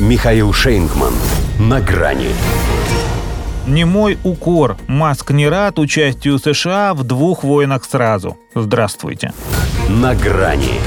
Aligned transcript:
Михаил 0.00 0.52
Шейнгман. 0.52 1.14
На 1.60 1.80
грани. 1.80 2.30
Не 3.68 3.84
мой 3.84 4.18
укор. 4.24 4.76
Маск 4.88 5.30
не 5.30 5.48
рад 5.48 5.78
участию 5.78 6.40
США 6.40 6.94
в 6.94 7.04
двух 7.04 7.44
войнах 7.44 7.84
сразу. 7.84 8.36
Здравствуйте. 8.56 9.32
На 9.88 10.16
грани. 10.16 10.80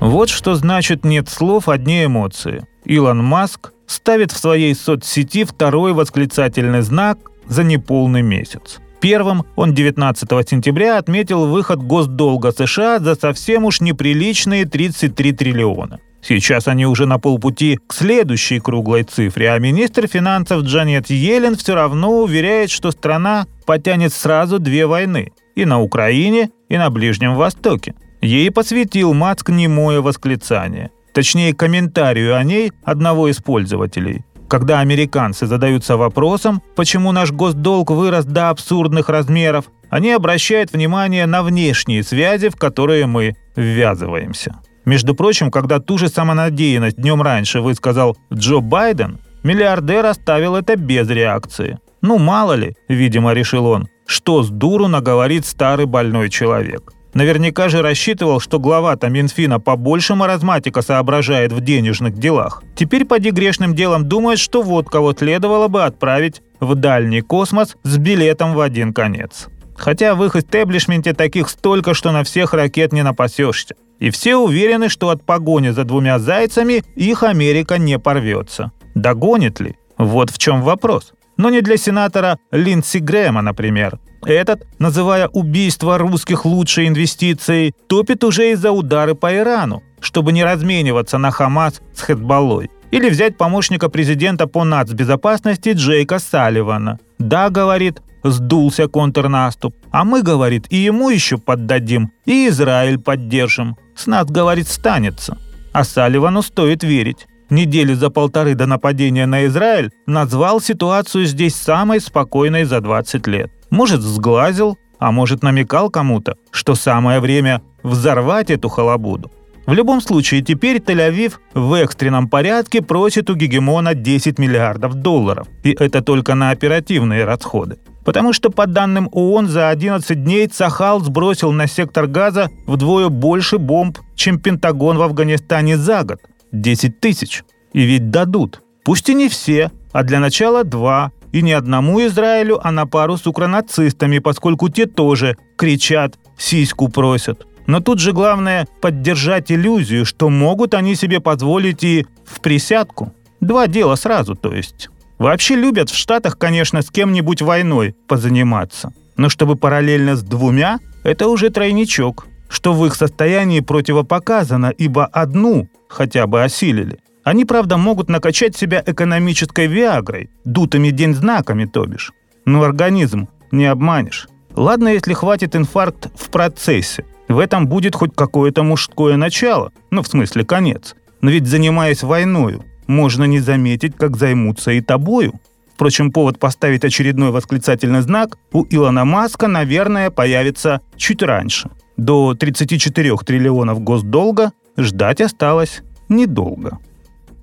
Вот 0.00 0.30
что 0.30 0.54
значит 0.54 1.04
нет 1.04 1.28
слов, 1.28 1.68
одни 1.68 2.06
эмоции. 2.06 2.66
Илон 2.86 3.22
Маск 3.22 3.72
ставит 3.86 4.32
в 4.32 4.38
своей 4.38 4.74
соцсети 4.74 5.44
второй 5.44 5.92
восклицательный 5.92 6.80
знак 6.80 7.18
за 7.46 7.62
неполный 7.62 8.22
месяц. 8.22 8.78
Первым 9.00 9.44
он 9.56 9.74
19 9.74 10.48
сентября 10.48 10.96
отметил 10.96 11.46
выход 11.46 11.82
госдолга 11.82 12.52
США 12.52 13.00
за 13.00 13.16
совсем 13.16 13.66
уж 13.66 13.82
неприличные 13.82 14.64
33 14.64 15.32
триллиона. 15.32 16.00
Сейчас 16.22 16.68
они 16.68 16.86
уже 16.86 17.06
на 17.06 17.18
полпути 17.18 17.78
к 17.86 17.94
следующей 17.94 18.60
круглой 18.60 19.04
цифре, 19.04 19.52
а 19.52 19.58
министр 19.58 20.06
финансов 20.06 20.62
Джанет 20.62 21.08
Йеллен 21.10 21.56
все 21.56 21.74
равно 21.74 22.20
уверяет, 22.22 22.70
что 22.70 22.90
страна 22.90 23.46
потянет 23.66 24.12
сразу 24.12 24.58
две 24.58 24.86
войны– 24.86 25.32
и 25.60 25.64
на 25.64 25.80
Украине, 25.80 26.50
и 26.68 26.78
на 26.78 26.90
Ближнем 26.90 27.34
Востоке. 27.34 27.94
Ей 28.20 28.50
посвятил 28.50 29.14
Маск 29.14 29.50
немое 29.50 30.00
восклицание. 30.00 30.90
Точнее, 31.12 31.54
комментарию 31.54 32.36
о 32.36 32.44
ней 32.44 32.72
одного 32.84 33.28
из 33.28 33.38
пользователей. 33.38 34.24
Когда 34.48 34.80
американцы 34.80 35.46
задаются 35.46 35.96
вопросом, 35.96 36.62
почему 36.76 37.12
наш 37.12 37.30
госдолг 37.30 37.90
вырос 37.90 38.24
до 38.24 38.50
абсурдных 38.50 39.08
размеров, 39.08 39.66
они 39.90 40.12
обращают 40.12 40.72
внимание 40.72 41.26
на 41.26 41.42
внешние 41.42 42.02
связи, 42.02 42.48
в 42.48 42.56
которые 42.56 43.06
мы 43.06 43.34
ввязываемся. 43.56 44.56
Между 44.90 45.14
прочим, 45.14 45.52
когда 45.52 45.78
ту 45.78 45.98
же 45.98 46.08
самонадеянность 46.08 46.96
днем 46.96 47.22
раньше 47.22 47.60
высказал 47.60 48.16
Джо 48.34 48.58
Байден, 48.58 49.20
миллиардер 49.44 50.04
оставил 50.04 50.56
это 50.56 50.74
без 50.74 51.08
реакции. 51.08 51.78
Ну 52.02 52.18
мало 52.18 52.54
ли, 52.54 52.74
видимо, 52.88 53.32
решил 53.32 53.66
он, 53.66 53.86
что 54.04 54.42
с 54.42 54.50
дуру 54.50 54.88
наговорит 54.88 55.46
старый 55.46 55.86
больной 55.86 56.28
человек. 56.28 56.92
Наверняка 57.14 57.68
же 57.68 57.82
рассчитывал, 57.82 58.40
что 58.40 58.58
глава-то 58.58 59.08
Минфина 59.08 59.60
побольше 59.60 60.16
маразматика 60.16 60.82
соображает 60.82 61.52
в 61.52 61.60
денежных 61.60 62.18
делах. 62.18 62.64
Теперь 62.74 63.04
поди 63.04 63.30
грешным 63.30 63.76
делом 63.76 64.08
думает, 64.08 64.40
что 64.40 64.60
вот 64.60 64.88
кого 64.88 65.14
следовало 65.14 65.68
бы 65.68 65.84
отправить 65.84 66.42
в 66.58 66.74
дальний 66.74 67.20
космос 67.20 67.76
с 67.84 67.96
билетом 67.96 68.54
в 68.54 68.60
один 68.60 68.92
конец. 68.92 69.46
Хотя 69.80 70.14
в 70.14 70.22
их 70.22 70.36
истеблишменте 70.36 71.14
таких 71.14 71.48
столько, 71.48 71.94
что 71.94 72.12
на 72.12 72.22
всех 72.22 72.52
ракет 72.52 72.92
не 72.92 73.02
напасешься. 73.02 73.74
И 73.98 74.10
все 74.10 74.36
уверены, 74.36 74.90
что 74.90 75.08
от 75.08 75.24
погони 75.24 75.70
за 75.70 75.84
двумя 75.84 76.18
зайцами 76.18 76.84
их 76.96 77.22
Америка 77.22 77.78
не 77.78 77.98
порвется. 77.98 78.72
Догонит 78.94 79.58
ли? 79.58 79.76
Вот 79.96 80.30
в 80.30 80.36
чем 80.36 80.60
вопрос. 80.60 81.14
Но 81.38 81.48
не 81.48 81.62
для 81.62 81.78
сенатора 81.78 82.38
Линдси 82.52 82.98
Грэма, 82.98 83.40
например. 83.40 83.98
Этот, 84.26 84.66
называя 84.78 85.28
убийство 85.28 85.96
русских 85.96 86.44
лучшей 86.44 86.86
инвестицией, 86.86 87.72
топит 87.88 88.22
уже 88.22 88.50
из-за 88.52 88.72
удары 88.72 89.14
по 89.14 89.34
Ирану, 89.34 89.82
чтобы 90.00 90.32
не 90.32 90.44
размениваться 90.44 91.16
на 91.16 91.30
Хамас 91.30 91.80
с 91.94 92.04
Хетбалой. 92.04 92.70
Или 92.90 93.08
взять 93.08 93.38
помощника 93.38 93.88
президента 93.88 94.46
по 94.46 94.64
нацбезопасности 94.64 95.72
Джейка 95.72 96.18
Салливана. 96.18 96.98
Да, 97.18 97.48
говорит, 97.48 98.02
сдулся 98.22 98.88
контрнаступ. 98.88 99.74
А 99.90 100.04
мы, 100.04 100.22
говорит, 100.22 100.66
и 100.70 100.76
ему 100.76 101.10
еще 101.10 101.38
поддадим, 101.38 102.10
и 102.24 102.48
Израиль 102.48 102.98
поддержим. 102.98 103.76
С 103.96 104.06
нас, 104.06 104.26
говорит, 104.26 104.68
станется. 104.68 105.38
А 105.72 105.84
Салливану 105.84 106.42
стоит 106.42 106.82
верить 106.82 107.26
недели 107.50 107.94
за 107.94 108.10
полторы 108.10 108.54
до 108.54 108.66
нападения 108.66 109.26
на 109.26 109.46
Израиль 109.46 109.90
назвал 110.06 110.60
ситуацию 110.60 111.26
здесь 111.26 111.54
самой 111.54 112.00
спокойной 112.00 112.64
за 112.64 112.80
20 112.80 113.26
лет. 113.26 113.52
Может, 113.70 114.00
сглазил, 114.00 114.78
а 114.98 115.12
может, 115.12 115.42
намекал 115.42 115.90
кому-то, 115.90 116.36
что 116.50 116.74
самое 116.74 117.20
время 117.20 117.62
взорвать 117.82 118.50
эту 118.50 118.68
халабуду. 118.68 119.30
В 119.66 119.72
любом 119.72 120.00
случае, 120.00 120.42
теперь 120.42 120.78
Тель-Авив 120.78 121.34
в 121.54 121.74
экстренном 121.74 122.28
порядке 122.28 122.82
просит 122.82 123.30
у 123.30 123.34
гегемона 123.34 123.94
10 123.94 124.38
миллиардов 124.38 124.94
долларов. 124.94 125.46
И 125.62 125.76
это 125.78 126.02
только 126.02 126.34
на 126.34 126.50
оперативные 126.50 127.24
расходы. 127.24 127.78
Потому 128.04 128.32
что, 128.32 128.50
по 128.50 128.66
данным 128.66 129.08
ООН, 129.12 129.48
за 129.48 129.68
11 129.68 130.24
дней 130.24 130.46
Цахал 130.46 131.00
сбросил 131.00 131.52
на 131.52 131.66
сектор 131.66 132.06
газа 132.06 132.48
вдвое 132.66 133.08
больше 133.08 133.58
бомб, 133.58 133.98
чем 134.14 134.38
Пентагон 134.40 134.96
в 134.96 135.02
Афганистане 135.02 135.76
за 135.76 136.02
год. 136.04 136.20
10 136.52 136.98
тысяч. 136.98 137.44
И 137.72 137.82
ведь 137.82 138.10
дадут. 138.10 138.62
Пусть 138.84 139.08
и 139.08 139.14
не 139.14 139.28
все, 139.28 139.70
а 139.92 140.02
для 140.02 140.18
начала 140.18 140.64
два. 140.64 141.12
И 141.32 141.42
не 141.42 141.52
одному 141.52 142.04
Израилю, 142.04 142.58
а 142.66 142.72
на 142.72 142.86
пару 142.86 143.16
с 143.16 143.26
укронацистами, 143.26 144.18
поскольку 144.18 144.68
те 144.68 144.86
тоже 144.86 145.36
кричат, 145.56 146.18
сиську 146.36 146.88
просят. 146.88 147.46
Но 147.66 147.80
тут 147.80 147.98
же 147.98 148.12
главное 148.12 148.66
поддержать 148.80 149.52
иллюзию, 149.52 150.04
что 150.04 150.28
могут 150.28 150.74
они 150.74 150.94
себе 150.94 151.20
позволить 151.20 151.84
и 151.84 152.06
в 152.24 152.40
присядку. 152.40 153.12
Два 153.40 153.66
дела 153.66 153.96
сразу, 153.96 154.34
то 154.34 154.52
есть. 154.52 154.88
Вообще 155.18 155.54
любят 155.54 155.90
в 155.90 155.96
Штатах, 155.96 156.38
конечно, 156.38 156.82
с 156.82 156.90
кем-нибудь 156.90 157.42
войной 157.42 157.94
позаниматься. 158.08 158.92
Но 159.16 159.28
чтобы 159.28 159.56
параллельно 159.56 160.16
с 160.16 160.22
двумя, 160.22 160.78
это 161.04 161.28
уже 161.28 161.50
тройничок, 161.50 162.26
что 162.48 162.72
в 162.72 162.84
их 162.86 162.94
состоянии 162.94 163.60
противопоказано, 163.60 164.72
ибо 164.76 165.04
одну 165.06 165.68
хотя 165.88 166.26
бы 166.26 166.42
осилили. 166.42 167.00
Они, 167.22 167.44
правда, 167.44 167.76
могут 167.76 168.08
накачать 168.08 168.56
себя 168.56 168.82
экономической 168.84 169.66
виагрой, 169.66 170.30
дутыми 170.44 170.90
день-знаками, 170.90 171.66
то 171.66 171.84
бишь. 171.84 172.12
Но 172.46 172.62
организм 172.62 173.28
не 173.52 173.66
обманешь. 173.66 174.26
Ладно, 174.56 174.88
если 174.88 175.12
хватит 175.12 175.54
инфаркт 175.54 176.08
в 176.18 176.30
процессе. 176.30 177.04
В 177.30 177.38
этом 177.38 177.68
будет 177.68 177.94
хоть 177.94 178.12
какое-то 178.12 178.64
мужское 178.64 179.16
начало, 179.16 179.70
ну, 179.92 180.02
в 180.02 180.08
смысле, 180.08 180.44
конец. 180.44 180.96
Но 181.20 181.30
ведь, 181.30 181.46
занимаясь 181.46 182.02
войною, 182.02 182.64
можно 182.88 183.22
не 183.22 183.38
заметить, 183.38 183.94
как 183.96 184.16
займутся 184.16 184.72
и 184.72 184.80
тобою. 184.80 185.34
Впрочем, 185.72 186.10
повод 186.10 186.40
поставить 186.40 186.84
очередной 186.84 187.30
восклицательный 187.30 188.00
знак 188.00 188.36
у 188.52 188.66
Илона 188.68 189.04
Маска, 189.04 189.46
наверное, 189.46 190.10
появится 190.10 190.80
чуть 190.96 191.22
раньше. 191.22 191.70
До 191.96 192.34
34 192.34 193.16
триллионов 193.18 193.80
госдолга 193.80 194.50
ждать 194.76 195.20
осталось 195.20 195.82
недолго. 196.08 196.78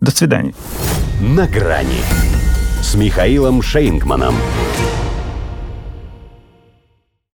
До 0.00 0.12
свидания. 0.12 0.54
На 1.20 1.48
грани 1.48 2.02
с 2.80 2.94
Михаилом 2.94 3.62
Шейнгманом. 3.62 4.36